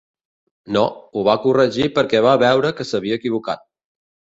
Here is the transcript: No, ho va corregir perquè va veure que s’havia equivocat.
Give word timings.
No, 0.77 0.83
ho 1.13 1.23
va 1.29 1.37
corregir 1.45 1.87
perquè 2.01 2.25
va 2.31 2.35
veure 2.49 2.77
que 2.77 2.91
s’havia 2.93 3.23
equivocat. 3.25 3.69